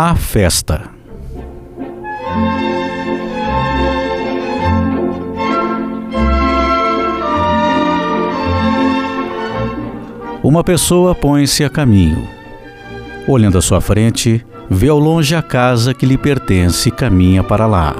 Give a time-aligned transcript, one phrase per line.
[0.00, 0.90] A festa.
[10.40, 12.28] Uma pessoa põe-se a caminho.
[13.26, 17.66] Olhando à sua frente, vê ao longe a casa que lhe pertence e caminha para
[17.66, 17.96] lá.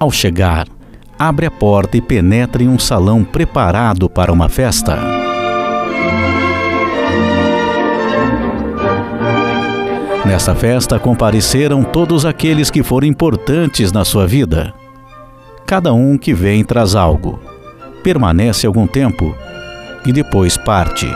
[0.00, 0.66] Ao chegar,
[1.16, 5.21] abre a porta e penetra em um salão preparado para uma festa.
[10.32, 14.72] Nessa festa compareceram todos aqueles que foram importantes na sua vida.
[15.66, 17.38] Cada um que vem traz algo,
[18.02, 19.36] permanece algum tempo
[20.06, 21.06] e depois parte.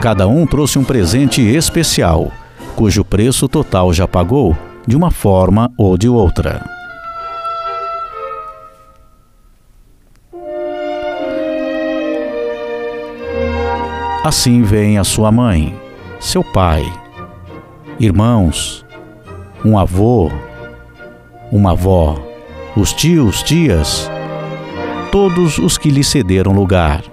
[0.00, 2.30] Cada um trouxe um presente especial,
[2.76, 6.75] cujo preço total já pagou, de uma forma ou de outra.
[14.26, 15.72] Assim vem a sua mãe,
[16.18, 16.84] seu pai,
[17.96, 18.84] irmãos,
[19.64, 20.32] um avô,
[21.52, 22.18] uma avó,
[22.76, 24.10] os tios, tias,
[25.12, 27.04] todos os que lhe cederam lugar,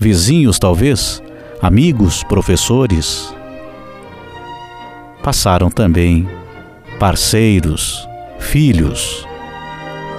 [0.00, 1.22] vizinhos talvez,
[1.60, 3.36] amigos, professores.
[5.22, 6.26] Passaram também
[6.98, 9.28] parceiros, filhos,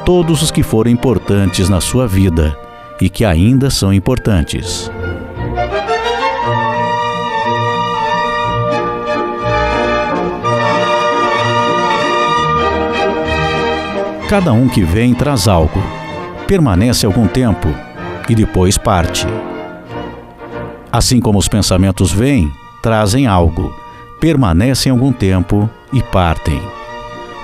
[0.06, 2.56] todos os que foram importantes na sua vida
[3.02, 4.92] e que ainda são importantes.
[14.28, 15.80] Cada um que vem traz algo,
[16.48, 17.68] permanece algum tempo
[18.28, 19.28] e depois parte.
[20.92, 23.72] Assim como os pensamentos vêm, trazem algo,
[24.20, 26.60] permanecem algum tempo e partem.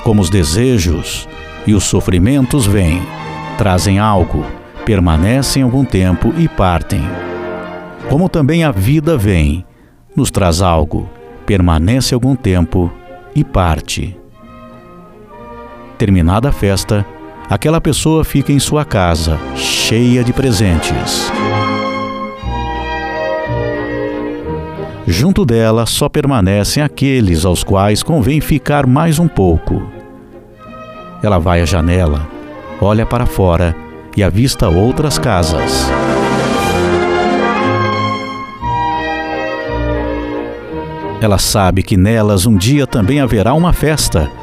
[0.04, 1.30] Como os desejos
[1.68, 3.00] e os sofrimentos vêm,
[3.60, 4.44] trazem algo,
[4.84, 7.08] permanecem algum tempo e partem.
[8.10, 9.64] Como também a vida vem,
[10.16, 11.08] nos traz algo,
[11.46, 12.92] permanece algum tempo
[13.36, 14.21] e parte.
[16.02, 17.06] Terminada a festa,
[17.48, 21.32] aquela pessoa fica em sua casa, cheia de presentes.
[25.06, 29.92] Junto dela só permanecem aqueles aos quais convém ficar mais um pouco.
[31.22, 32.28] Ela vai à janela,
[32.82, 33.76] olha para fora
[34.18, 35.86] e avista outras casas.
[41.22, 44.41] Ela sabe que nelas um dia também haverá uma festa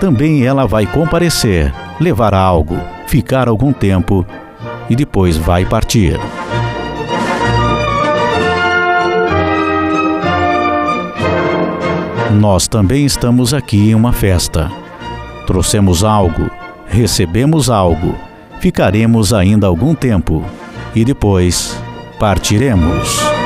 [0.00, 4.26] também ela vai comparecer, levar algo, ficar algum tempo
[4.90, 6.18] e depois vai partir.
[12.32, 14.70] Nós também estamos aqui em uma festa.
[15.46, 16.50] Trouxemos algo,
[16.86, 18.14] recebemos algo,
[18.60, 20.44] ficaremos ainda algum tempo
[20.94, 21.76] e depois
[22.18, 23.41] partiremos.